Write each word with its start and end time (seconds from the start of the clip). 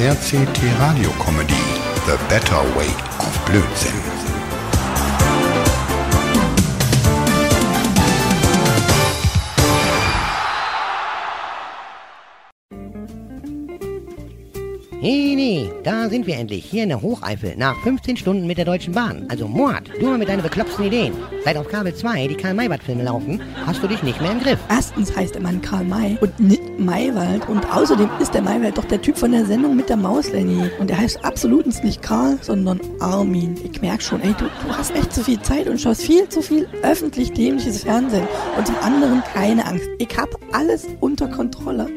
RCT 0.00 0.62
Radio 0.80 1.10
Comedy 1.18 1.52
The 2.06 2.16
Better 2.30 2.62
Way 2.74 2.88
of 3.18 3.38
Blödsinn. 3.44 4.19
Hey, 15.02 15.34
nee, 15.34 15.72
da 15.82 16.10
sind 16.10 16.26
wir 16.26 16.36
endlich, 16.36 16.62
hier 16.62 16.82
in 16.82 16.90
der 16.90 17.00
Hocheifel, 17.00 17.54
nach 17.56 17.74
15 17.84 18.18
Stunden 18.18 18.46
mit 18.46 18.58
der 18.58 18.66
Deutschen 18.66 18.92
Bahn. 18.92 19.24
Also 19.30 19.48
Mord, 19.48 19.90
du 19.98 20.04
mal 20.04 20.18
mit 20.18 20.28
deinen 20.28 20.42
bekloppten 20.42 20.84
Ideen. 20.84 21.14
Seit 21.42 21.56
auf 21.56 21.68
Kabel 21.68 21.94
2 21.94 22.26
die 22.26 22.34
Karl-Maywald-Filme 22.34 23.04
laufen, 23.04 23.40
hast 23.64 23.82
du 23.82 23.88
dich 23.88 24.02
nicht 24.02 24.20
mehr 24.20 24.32
im 24.32 24.40
Griff. 24.40 24.58
Erstens 24.68 25.16
heißt 25.16 25.36
der 25.36 25.40
Mann 25.40 25.62
Karl 25.62 25.84
May 25.84 26.18
und 26.20 26.38
nicht 26.38 26.78
Maywald. 26.78 27.48
Und 27.48 27.64
außerdem 27.74 28.10
ist 28.20 28.34
der 28.34 28.42
Maywald 28.42 28.76
doch 28.76 28.84
der 28.84 29.00
Typ 29.00 29.16
von 29.16 29.32
der 29.32 29.46
Sendung 29.46 29.74
mit 29.74 29.88
der 29.88 29.96
Maus, 29.96 30.30
Lenny. 30.32 30.70
Und 30.78 30.90
der 30.90 30.98
heißt 30.98 31.24
absolutens 31.24 31.82
nicht 31.82 32.02
Karl, 32.02 32.36
sondern 32.42 32.78
Armin. 33.00 33.54
Ich 33.64 33.80
merk 33.80 34.02
schon, 34.02 34.20
ey, 34.20 34.34
du, 34.38 34.44
du 34.44 34.76
hast 34.76 34.94
echt 34.94 35.14
zu 35.14 35.24
viel 35.24 35.40
Zeit 35.40 35.66
und 35.66 35.80
schaust 35.80 36.02
viel 36.02 36.28
zu 36.28 36.42
viel 36.42 36.68
öffentlich 36.82 37.32
dämliches 37.32 37.84
Fernsehen. 37.84 38.28
Und 38.58 38.66
zum 38.66 38.76
anderen 38.82 39.22
keine 39.32 39.64
Angst. 39.64 39.88
Ich 39.96 40.14
hab 40.18 40.28
alles 40.52 40.86
unter 41.00 41.28
Kontrolle. 41.28 41.88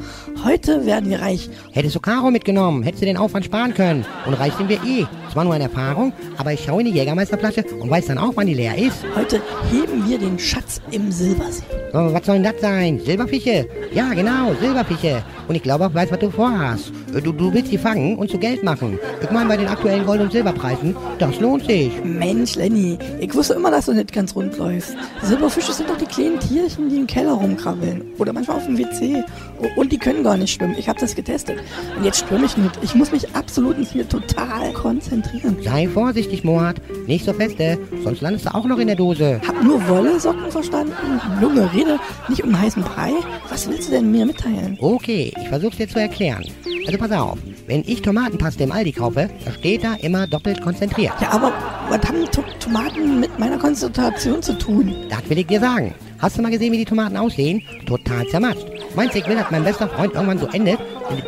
Heute 0.43 0.85
werden 0.85 1.09
wir 1.09 1.21
reich. 1.21 1.49
Hättest 1.71 1.95
du 1.95 1.99
Caro 1.99 2.31
mitgenommen, 2.31 2.83
hättest 2.83 3.01
du 3.01 3.05
den 3.05 3.17
Aufwand 3.17 3.45
sparen 3.45 3.73
können. 3.73 4.05
Und 4.25 4.33
reich 4.35 4.53
sind 4.53 4.69
wir 4.69 4.83
eh. 4.83 5.05
Zwar 5.31 5.43
nur 5.43 5.53
eine 5.53 5.65
Erfahrung, 5.65 6.13
aber 6.37 6.53
ich 6.53 6.63
schaue 6.63 6.81
in 6.81 6.87
die 6.87 6.93
Jägermeisterflasche 6.93 7.65
und 7.79 7.89
weiß 7.89 8.07
dann 8.07 8.17
auch, 8.17 8.33
wann 8.35 8.47
die 8.47 8.53
leer 8.53 8.77
ist. 8.77 9.03
Heute 9.15 9.41
heben 9.71 10.07
wir 10.07 10.19
den 10.19 10.37
Schatz 10.37 10.81
im 10.91 11.11
Silbersee. 11.11 11.63
Oh, 11.93 12.13
was 12.13 12.25
soll 12.25 12.35
denn 12.35 12.51
das 12.51 12.61
sein? 12.61 12.99
Silberfische? 12.99 13.67
Ja, 13.93 14.13
genau, 14.13 14.53
Silberfische. 14.59 15.23
Und 15.47 15.55
ich 15.55 15.63
glaube 15.63 15.85
auch, 15.85 15.93
weiß, 15.93 16.11
was 16.11 16.19
du 16.19 16.29
vorhast. 16.29 16.91
Du, 17.23 17.31
du 17.31 17.53
willst 17.53 17.71
die 17.71 17.77
fangen 17.77 18.17
und 18.17 18.29
zu 18.29 18.37
Geld 18.37 18.63
machen. 18.63 18.97
Ich 19.21 19.29
meine, 19.31 19.49
bei 19.49 19.57
den 19.57 19.67
aktuellen 19.67 20.05
Gold- 20.05 20.21
und 20.21 20.31
Silberpreisen, 20.31 20.95
das 21.19 21.39
lohnt 21.39 21.65
sich. 21.65 21.91
Mensch, 22.03 22.55
Lenny, 22.55 22.97
ich 23.19 23.33
wusste 23.35 23.53
immer, 23.55 23.69
dass 23.71 23.85
du 23.85 23.93
nicht 23.93 24.11
ganz 24.13 24.35
rund 24.35 24.57
läufst. 24.57 24.95
Silberfische 25.21 25.73
sind 25.73 25.89
doch 25.89 25.97
die 25.97 26.05
kleinen 26.05 26.39
Tierchen, 26.39 26.89
die 26.89 26.97
im 26.97 27.07
Keller 27.07 27.33
rumkrabbeln. 27.33 28.01
Oder 28.17 28.33
manchmal 28.33 28.57
auf 28.57 28.65
dem 28.65 28.77
WC. 28.77 29.23
O- 29.61 29.79
Und 29.79 29.91
die 29.91 29.97
können 29.97 30.23
gar 30.23 30.37
nicht 30.37 30.53
schwimmen. 30.53 30.75
Ich 30.77 30.87
habe 30.89 30.99
das 30.99 31.15
getestet. 31.15 31.57
Und 31.97 32.03
jetzt 32.03 32.25
schwimme 32.27 32.45
ich 32.45 32.57
nicht. 32.57 32.79
Ich 32.81 32.95
muss 32.95 33.11
mich 33.11 33.35
absolut 33.35 33.75
hier 33.77 34.07
total 34.07 34.71
konzentrieren. 34.73 35.57
Sei 35.63 35.87
vorsichtig, 35.87 36.43
Moat. 36.43 36.75
Nicht 37.07 37.25
so 37.25 37.33
feste, 37.33 37.77
sonst 38.03 38.21
landest 38.21 38.45
du 38.45 38.53
auch 38.55 38.65
noch 38.65 38.79
in 38.79 38.87
der 38.87 38.95
Dose. 38.95 39.41
Hab 39.47 39.61
nur 39.63 39.85
Wolle-Socken 39.87 40.51
verstanden. 40.51 40.93
Junge, 41.41 41.71
rede 41.73 41.99
nicht 42.29 42.43
um 42.43 42.57
heißen 42.59 42.83
Brei. 42.83 43.11
Was 43.49 43.67
willst 43.69 43.87
du 43.89 43.91
denn 43.93 44.11
mir 44.11 44.25
mitteilen? 44.25 44.77
Okay, 44.79 45.33
ich 45.43 45.49
versuch's 45.49 45.77
dir 45.77 45.87
zu 45.87 45.99
erklären. 45.99 46.43
Also 46.85 46.97
pass 46.97 47.11
auf, 47.11 47.37
wenn 47.67 47.83
ich 47.85 48.01
Tomatenpaste 48.01 48.63
im 48.63 48.71
Aldi 48.71 48.93
kaufe, 48.93 49.29
da 49.45 49.51
steht 49.51 49.83
da 49.83 49.95
immer 49.95 50.25
doppelt 50.25 50.61
konzentriert. 50.61 51.13
Ja, 51.21 51.31
aber 51.31 51.51
was 51.89 51.99
haben 52.07 52.25
to 52.31 52.43
Tomaten 52.59 53.19
mit 53.19 53.37
meiner 53.39 53.57
Konzentration 53.57 54.41
zu 54.41 54.57
tun? 54.57 54.95
Das 55.09 55.29
will 55.29 55.37
ich 55.37 55.47
dir 55.47 55.59
sagen. 55.59 55.93
Hast 56.19 56.37
du 56.37 56.41
mal 56.41 56.51
gesehen, 56.51 56.71
wie 56.71 56.77
die 56.77 56.85
Tomaten 56.85 57.17
aussehen? 57.17 57.61
Total 57.85 58.25
zermatscht. 58.27 58.65
Meinst 58.95 59.15
du, 59.15 59.19
ich 59.19 59.27
will, 59.27 59.35
dass 59.35 59.51
mein 59.51 59.63
bester 59.63 59.89
Freund 59.89 60.13
irgendwann 60.13 60.39
so 60.39 60.47
endet? 60.47 60.79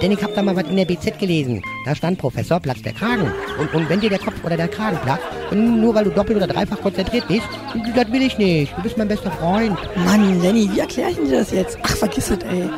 Denn 0.02 0.12
ich 0.12 0.24
hab 0.24 0.34
da 0.34 0.42
mal 0.42 0.56
was 0.56 0.64
in 0.64 0.78
der 0.78 0.86
BZ 0.86 1.20
gelesen. 1.20 1.62
Da 1.86 1.94
stand 1.94 2.18
Professor, 2.18 2.60
platzt 2.60 2.86
der 2.86 2.94
Kragen. 2.94 3.30
Und, 3.60 3.74
und 3.74 3.90
wenn 3.90 4.00
dir 4.00 4.10
der 4.10 4.20
Kopf 4.20 4.42
oder 4.46 4.56
der 4.56 4.70
Kragen 4.70 4.98
platzt, 5.04 5.26
nur 5.52 5.94
weil 5.94 6.06
du 6.06 6.12
doppelt 6.12 6.38
oder 6.38 6.48
dreifach 6.48 6.80
konzentriert 6.80 7.28
bist, 7.28 7.48
das 7.96 8.12
will 8.12 8.22
ich 8.22 8.38
nicht. 8.38 8.78
Du 8.78 8.84
bist 8.84 8.98
mein 8.98 9.10
bester 9.10 9.32
Freund. 9.32 9.78
Mann, 10.06 10.42
Lenny, 10.42 10.70
wie 10.74 10.80
erkläre 10.80 11.10
ich 11.12 11.18
dir 11.18 11.40
das 11.40 11.52
jetzt? 11.52 11.78
Ach, 11.84 11.98
vergiss 11.98 12.30
es, 12.30 12.40
ey. 12.40 12.70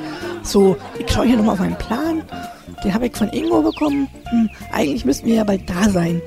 So, 0.47 0.77
ich 0.97 1.11
schaue 1.11 1.25
hier 1.25 1.35
nochmal 1.35 1.53
auf 1.53 1.59
meinen 1.59 1.77
Plan. 1.77 2.23
Den 2.81 2.93
habe 2.93 3.07
ich 3.07 3.17
von 3.17 3.27
Ingo 3.33 3.61
bekommen. 3.61 4.07
Hm, 4.29 4.49
eigentlich 4.71 5.03
müssten 5.03 5.27
wir 5.27 5.35
ja 5.35 5.43
bald 5.43 5.69
da 5.69 5.89
sein. 5.89 6.21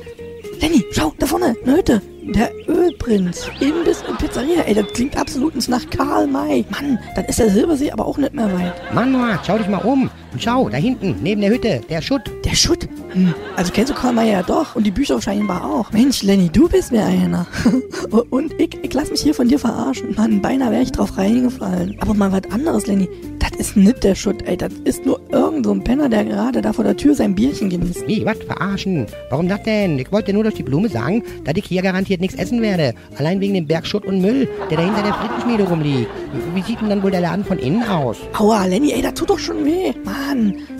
Lenny, 0.61 0.85
schau, 0.93 1.15
da 1.19 1.25
vorne, 1.25 1.57
eine 1.65 1.77
Hütte. 1.79 2.03
Der 2.23 2.51
Ölprinz. 2.69 3.51
Imbiss 3.61 4.03
und 4.07 4.19
Pizzeria. 4.19 4.61
Ey, 4.67 4.75
das 4.75 4.87
klingt 4.93 5.17
absolut 5.17 5.55
nach 5.69 5.89
Karl 5.89 6.27
May. 6.27 6.67
Mann, 6.69 6.99
dann 7.17 7.25
ist 7.25 7.39
der 7.39 7.49
Silbersee 7.49 7.91
aber 7.93 8.05
auch 8.05 8.19
nicht 8.19 8.35
mehr 8.35 8.53
weit. 8.53 8.75
Mann, 8.93 9.39
schau 9.47 9.57
dich 9.57 9.69
mal 9.69 9.79
um. 9.79 10.11
Und 10.33 10.43
schau, 10.43 10.69
da 10.69 10.77
hinten, 10.77 11.17
neben 11.23 11.41
der 11.41 11.51
Hütte, 11.51 11.81
der 11.89 12.01
Schutt. 12.01 12.31
Der 12.45 12.55
Schutt? 12.55 12.89
Hm, 13.13 13.35
also 13.57 13.73
kennst 13.73 13.91
du 13.91 13.95
Karl 13.95 14.13
May 14.13 14.31
ja 14.31 14.43
doch. 14.43 14.77
Und 14.77 14.85
die 14.85 14.91
Bücher 14.91 15.21
scheinbar 15.21 15.65
auch. 15.65 15.91
Mensch, 15.93 16.23
Lenny, 16.23 16.49
du 16.49 16.69
bist 16.69 16.93
mir 16.93 17.05
einer. 17.05 17.47
und 18.31 18.53
ich, 18.61 18.79
ich 18.83 18.95
lass 18.95 19.11
mich 19.11 19.23
hier 19.23 19.35
von 19.35 19.49
dir 19.49 19.59
verarschen. 19.59 20.15
Mann, 20.17 20.41
beinahe 20.41 20.71
wäre 20.71 20.83
ich 20.83 20.93
drauf 20.93 21.17
reingefallen. 21.17 21.97
Aber 22.01 22.15
mal 22.15 22.31
was 22.31 22.51
anderes, 22.53 22.87
Lenny. 22.87 23.09
Das 23.41 23.59
ist 23.59 23.77
nicht 23.77 24.05
der 24.05 24.15
Schutt, 24.15 24.43
ey. 24.47 24.57
Das 24.57 24.73
ist 24.85 25.05
nur 25.05 25.21
irgend 25.31 25.67
so 25.67 25.73
ein 25.73 25.83
Penner, 25.83 26.09
der 26.09 26.25
gerade 26.25 26.63
da 26.63 26.73
vor 26.73 26.85
der 26.85 26.97
Tür 26.97 27.15
sein 27.15 27.35
Bierchen 27.35 27.69
genießt. 27.69 28.07
Wie, 28.07 28.25
was, 28.25 28.39
verarschen? 28.39 29.07
Warum 29.31 29.49
das 29.49 29.63
denn? 29.65 29.99
Ich 29.99 30.13
wollte 30.13 30.33
nur 30.33 30.45
durch 30.45 30.55
die 30.55 30.63
Blume 30.63 30.89
sagen, 30.89 31.23
dass 31.45 31.57
ich 31.57 31.65
hier 31.65 31.83
garantiert 31.83 32.21
nichts 32.21 32.37
essen 32.37 32.63
werde. 32.63 32.95
Allein 33.17 33.41
wegen 33.41 33.55
dem 33.55 33.67
Berg 33.67 33.87
Schutt 33.87 34.05
und 34.05 34.21
Müll, 34.21 34.49
der 34.71 34.77
da 34.77 34.85
hinter 34.85 35.03
der 35.03 35.15
Frittenschmiede 35.15 35.65
rumliegt. 35.65 36.11
Wie 36.55 36.63
sieht 36.63 36.81
denn 36.81 36.91
dann 36.91 37.03
wohl 37.03 37.11
der 37.11 37.23
Laden 37.23 37.45
von 37.45 37.59
innen 37.59 37.83
aus? 37.83 38.19
Aua, 38.39 38.67
Lenny, 38.67 38.93
ey, 38.93 39.03
das 39.03 39.15
tut 39.15 39.31
doch 39.31 39.39
schon 39.39 39.65
weh. 39.65 39.93
Mann, 40.05 40.20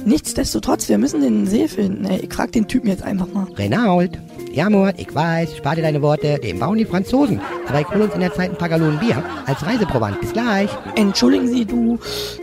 nichtsdestotrotz, 0.05 0.89
wir 0.89 0.99
müssen 0.99 1.21
den 1.21 1.47
See 1.47 1.69
finden. 1.69 2.05
Ey, 2.05 2.21
ich 2.21 2.33
frag 2.33 2.53
den 2.53 2.69
Typen 2.69 2.89
jetzt 2.89 3.03
einfach 3.03 3.33
mal. 3.33 3.47
Renault. 3.57 4.19
Ja, 4.53 4.69
Mord, 4.69 4.97
ich 4.99 5.15
weiß, 5.15 5.57
spar 5.59 5.77
dir 5.77 5.83
deine 5.83 6.03
Worte, 6.03 6.39
den 6.41 6.59
bauen 6.59 6.77
die 6.77 6.85
Franzosen. 6.85 7.41
Aber 7.69 7.81
ich 7.81 7.89
hol 7.89 8.03
uns 8.03 8.15
in 8.15 8.21
der 8.21 8.33
Zeit 8.35 8.51
ein 8.51 8.59
paar 8.59 8.69
Gallonen 8.69 8.99
Bier 8.99 9.23
als 9.47 9.65
Reiseprovant. 9.65 10.21
Bis 10.21 10.33
gleich. 10.33 10.69
Entschuldigen 10.97 11.47
Sie, 11.47 11.65
du, 11.65 11.99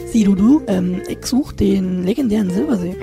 Sie, 0.06 0.24
du, 0.24 0.34
du, 0.36 0.62
ähm, 0.68 1.02
ich 1.08 1.26
such 1.26 1.52
den 1.52 2.04
legendären 2.06 2.50
Silbersee. 2.50 2.96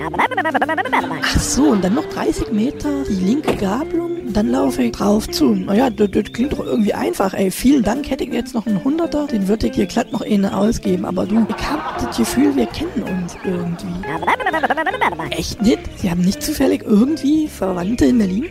Ach 1.23 1.39
so, 1.39 1.63
und 1.65 1.83
dann 1.83 1.93
noch 1.93 2.05
30 2.05 2.51
Meter 2.51 3.03
die 3.07 3.13
linke 3.13 3.55
Gabelung, 3.55 4.33
dann 4.33 4.49
laufe 4.49 4.81
ich 4.81 4.91
drauf 4.93 5.29
zu. 5.29 5.53
Naja, 5.53 5.91
das, 5.91 6.09
das 6.09 6.23
klingt 6.33 6.53
doch 6.53 6.65
irgendwie 6.65 6.93
einfach, 6.95 7.33
ey. 7.35 7.51
Vielen 7.51 7.83
Dank, 7.83 8.09
hätte 8.09 8.23
ich 8.23 8.33
jetzt 8.33 8.55
noch 8.55 8.65
einen 8.65 8.83
Hunderter, 8.83 9.27
den 9.27 9.47
würde 9.47 9.67
ich 9.67 9.75
hier 9.75 9.85
glatt 9.85 10.11
noch 10.11 10.21
einen 10.21 10.45
ausgeben. 10.45 11.05
Aber 11.05 11.27
du, 11.27 11.45
ich 11.47 11.69
hab 11.69 11.99
das 11.99 12.17
Gefühl, 12.17 12.55
wir 12.55 12.65
kennen 12.65 13.03
uns 13.03 13.37
irgendwie. 13.45 13.85
Echt 15.31 15.61
nicht? 15.61 15.79
Sie 15.97 16.09
haben 16.09 16.21
nicht 16.21 16.41
zufällig 16.41 16.81
irgendwie 16.83 17.47
Verwandte 17.47 18.05
in 18.05 18.17
Berlin? 18.17 18.45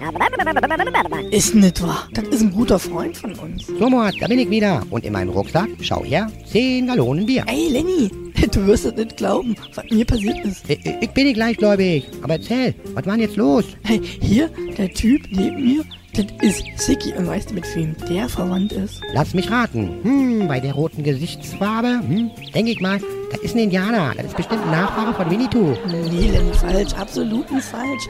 Ist 1.31 1.55
nicht 1.55 1.82
wahr. 1.82 2.09
Das 2.12 2.25
ist 2.28 2.43
ein 2.43 2.53
guter 2.53 2.78
Freund 2.78 3.16
von 3.16 3.32
uns. 3.34 3.66
So, 3.66 3.88
Mord, 3.88 4.15
da 4.21 4.27
bin 4.28 4.38
ich 4.38 4.50
wieder. 4.50 4.82
Und 4.91 5.05
in 5.05 5.12
meinem 5.12 5.31
Rucksack, 5.31 5.69
schau 5.81 6.05
her, 6.05 6.31
10 6.53 6.87
Gallonen 6.87 7.27
Bier. 7.27 7.44
Ey, 7.47 7.69
Lenny, 7.71 8.10
du 8.53 8.66
wirst 8.66 8.84
es 8.84 8.94
nicht 8.94 9.16
glauben, 9.16 9.56
was 9.75 9.84
mir 9.91 10.05
passiert 10.05 10.44
ist. 10.44 10.69
Ich, 10.69 10.84
ich 10.84 11.10
bin 11.10 11.25
nicht 11.25 11.37
gleichgläubig. 11.37 12.06
Aber 12.22 12.34
erzähl, 12.34 12.75
was 12.94 13.06
war 13.06 13.15
denn 13.15 13.22
jetzt 13.22 13.37
los? 13.37 13.65
Hey, 13.84 14.00
hier, 14.21 14.50
der 14.77 14.93
Typ 14.93 15.22
neben 15.31 15.62
mir, 15.62 15.84
das 16.15 16.27
ist 16.43 16.62
Siki. 16.76 17.12
Und 17.15 17.26
weißt 17.26 17.50
du, 17.50 17.55
mit 17.55 17.65
wem 17.75 17.97
der 18.09 18.28
verwandt 18.28 18.72
ist? 18.72 19.00
Lass 19.15 19.34
mich 19.34 19.50
raten. 19.50 19.99
Hm, 20.03 20.49
bei 20.49 20.61
der 20.61 20.75
roten 20.75 21.03
Gesichtsfarbe, 21.03 22.00
hm, 22.06 22.31
denke 22.55 22.71
ich 22.71 22.81
mal, 22.81 23.00
das 23.34 23.42
ist 23.42 23.54
ein 23.56 23.64
Indianer. 23.64 24.12
Das 24.16 24.26
ist 24.26 24.36
bestimmt 24.36 24.62
ein 24.62 24.70
Nachfahre 24.70 25.12
von 25.12 25.30
Winnetou. 25.30 25.76
Nee, 26.10 26.32
falsch, 26.60 26.94
absolut 26.94 27.50
nicht 27.50 27.64
falsch. 27.64 28.08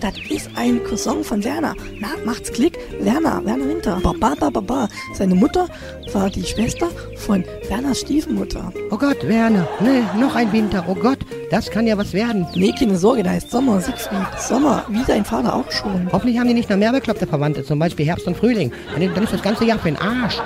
Das 0.00 0.14
ist 0.30 0.50
ein 0.56 0.82
Cousin 0.82 1.22
von 1.22 1.44
Werner. 1.44 1.76
Na, 2.00 2.08
macht's 2.24 2.50
Klick. 2.50 2.78
Werner, 2.98 3.44
Werner 3.44 3.68
Winter. 3.68 4.00
Baba, 4.02 4.34
baba, 4.34 4.50
baba. 4.50 4.88
Seine 5.14 5.34
Mutter 5.34 5.68
war 6.12 6.28
die 6.28 6.42
Schwester 6.42 6.88
von 7.16 7.44
Werners 7.68 8.00
Stiefmutter. 8.00 8.72
Oh 8.90 8.96
Gott, 8.96 9.28
Werner, 9.28 9.68
ne, 9.78 10.02
noch 10.18 10.34
ein 10.34 10.52
Winter. 10.52 10.84
Oh 10.88 10.94
Gott, 10.94 11.18
das 11.50 11.70
kann 11.70 11.86
ja 11.86 11.96
was 11.96 12.12
werden. 12.14 12.46
Nee, 12.56 12.72
keine 12.76 12.96
Sorge, 12.96 13.22
da 13.22 13.30
heißt 13.30 13.50
Sommer, 13.50 13.80
Siegfried. 13.80 14.40
Sommer, 14.40 14.84
wie 14.88 15.04
dein 15.06 15.24
Vater 15.24 15.54
auch 15.54 15.70
schon. 15.70 16.08
Hoffentlich 16.10 16.38
haben 16.38 16.48
die 16.48 16.54
nicht 16.54 16.68
noch 16.68 16.76
mehr 16.78 16.92
bekloppte 16.92 17.26
Verwandte, 17.26 17.62
zum 17.62 17.78
Beispiel 17.78 18.06
Herbst 18.06 18.26
und 18.26 18.36
Frühling. 18.36 18.72
Dann 18.98 19.14
dann 19.14 19.24
ist 19.24 19.32
das 19.32 19.42
ganze 19.42 19.64
Jahr 19.64 19.78
für 19.78 19.88
den 19.92 19.98
Arsch. 19.98 20.38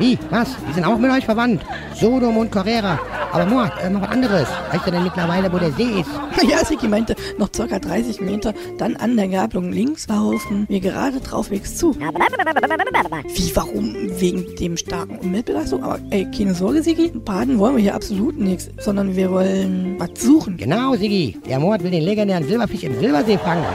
Wie? 0.00 0.18
Was? 0.30 0.48
Die 0.66 0.72
sind 0.72 0.86
auch 0.86 0.96
mit 0.96 1.10
euch 1.10 1.26
verwandt? 1.26 1.62
Sodom 1.94 2.38
und 2.38 2.50
Carrera. 2.50 2.98
Aber 3.32 3.44
Mord, 3.44 3.70
äh, 3.82 3.90
noch 3.90 4.00
was 4.00 4.08
anderes. 4.08 4.48
Weißt 4.72 4.86
du 4.86 4.90
denn 4.90 5.04
mittlerweile, 5.04 5.52
wo 5.52 5.58
der 5.58 5.72
See 5.72 6.00
ist? 6.00 6.08
Ja, 6.50 6.64
Siki 6.64 6.88
meinte, 6.88 7.14
noch 7.36 7.50
circa 7.54 7.78
30 7.78 8.22
Meter, 8.22 8.54
dann 8.78 8.96
an 8.96 9.14
der 9.14 9.28
Gabelung 9.28 9.70
links 9.72 10.08
laufen, 10.08 10.64
wir 10.70 10.80
gerade 10.80 11.20
draufwegs 11.20 11.76
zu. 11.76 11.94
Wie, 11.94 13.56
warum? 13.56 13.94
Wegen 14.18 14.56
dem 14.56 14.78
starken 14.78 15.18
Umweltbelastung? 15.18 15.84
Aber 15.84 15.98
ey, 16.08 16.26
keine 16.30 16.54
Sorge, 16.54 16.82
Sigi, 16.82 17.10
baden 17.10 17.58
wollen 17.58 17.76
wir 17.76 17.82
hier 17.82 17.94
absolut 17.94 18.38
nichts, 18.38 18.70
sondern 18.78 19.14
wir 19.16 19.30
wollen 19.30 19.96
was 19.98 20.08
suchen. 20.18 20.56
Genau, 20.56 20.94
Siggi. 20.94 21.38
Der 21.46 21.60
Mord 21.60 21.82
will 21.82 21.90
den 21.90 22.04
legendären 22.04 22.44
Silberfisch 22.48 22.84
im 22.84 22.98
Silbersee 22.98 23.36
fangen. 23.36 23.66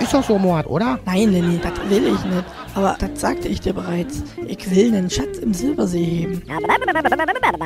Ist 0.00 0.14
doch 0.14 0.24
so, 0.24 0.38
Mord, 0.38 0.66
oder? 0.66 0.98
Nein, 1.04 1.32
Lenny, 1.32 1.60
das 1.62 1.74
will 1.90 2.06
ich 2.06 2.24
nicht. 2.24 2.44
Aber 2.76 2.94
das 3.00 3.18
sagte 3.18 3.48
ich 3.48 3.62
dir 3.62 3.72
bereits. 3.72 4.22
Ich 4.46 4.70
will 4.70 4.94
einen 4.94 5.08
Schatz 5.08 5.38
im 5.38 5.54
Silbersee 5.54 6.04
heben. 6.04 6.42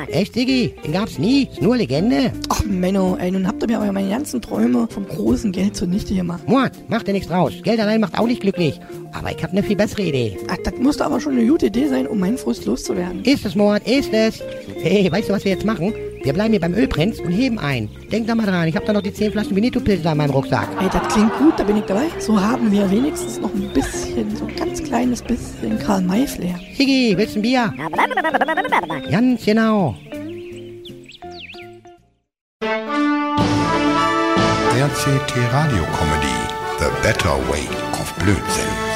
Echt, 0.07 0.33
Siggi? 0.33 0.73
Den 0.85 0.93
gab's 0.93 1.19
nie. 1.19 1.49
Ist 1.51 1.61
nur 1.61 1.75
Legende. 1.75 2.31
Ach, 2.47 2.63
Menno, 2.63 3.17
ey, 3.17 3.29
nun 3.29 3.45
habt 3.45 3.61
ihr 3.61 3.67
mir 3.67 3.79
aber 3.79 3.91
meine 3.91 4.09
ganzen 4.09 4.41
Träume 4.41 4.87
vom 4.89 5.05
großen 5.05 5.51
Geld 5.51 5.75
zunichte 5.75 6.15
gemacht. 6.15 6.47
Mord, 6.47 6.71
macht 6.89 7.09
dir 7.09 7.11
nichts 7.11 7.27
draus. 7.27 7.51
Geld 7.61 7.81
allein 7.81 7.99
macht 7.99 8.17
auch 8.17 8.25
nicht 8.25 8.39
glücklich. 8.39 8.79
Aber 9.11 9.31
ich 9.31 9.43
hab 9.43 9.51
eine 9.51 9.63
viel 9.63 9.75
bessere 9.75 10.03
Idee. 10.03 10.37
Ach, 10.49 10.57
das 10.63 10.75
musste 10.79 11.03
aber 11.05 11.19
schon 11.19 11.33
eine 11.33 11.45
gute 11.45 11.65
Idee 11.65 11.89
sein, 11.89 12.07
um 12.07 12.17
meinen 12.17 12.37
Frust 12.37 12.65
loszuwerden. 12.65 13.25
Ist 13.25 13.45
es, 13.45 13.53
Mord, 13.53 13.85
ist 13.85 14.13
es. 14.13 14.41
Hey, 14.81 15.11
weißt 15.11 15.27
du, 15.27 15.33
was 15.33 15.43
wir 15.43 15.51
jetzt 15.51 15.65
machen? 15.65 15.93
Wir 16.23 16.33
bleiben 16.33 16.51
hier 16.51 16.59
beim 16.59 16.73
Ölprinz 16.73 17.19
und 17.19 17.31
heben 17.31 17.57
ein. 17.59 17.89
Denk 18.11 18.27
da 18.27 18.35
mal 18.35 18.45
dran, 18.45 18.67
ich 18.67 18.75
habe 18.75 18.85
da 18.85 18.93
noch 18.93 19.01
die 19.01 19.13
10 19.13 19.31
Flaschen 19.31 19.55
Benito-Pilze 19.55 20.07
in 20.07 20.17
meinem 20.17 20.31
Rucksack. 20.31 20.67
Ey, 20.79 20.89
das 20.91 21.13
klingt 21.13 21.35
gut, 21.37 21.53
da 21.57 21.63
bin 21.63 21.77
ich 21.77 21.85
dabei. 21.85 22.07
So 22.19 22.39
haben 22.39 22.71
wir 22.71 22.89
wenigstens 22.91 23.39
noch 23.39 23.53
ein 23.53 23.69
bisschen, 23.73 24.35
so 24.35 24.45
ein 24.45 24.55
ganz 24.55 24.83
kleines 24.83 25.21
bisschen 25.21 25.79
Karl-May-Flair. 25.79 26.59
Sigi, 26.77 27.13
willst 27.17 27.35
du 27.35 27.39
ein 27.39 27.41
Bier? 27.41 27.73
Ganz 29.09 29.45
genau. 29.45 29.95
RCT 34.81 35.37
Radio 35.53 35.83
Comedy 35.97 36.37
The 36.79 36.87
Better 37.03 37.37
Way 37.49 37.67
of 37.93 38.13
Blödsinn. 38.15 38.90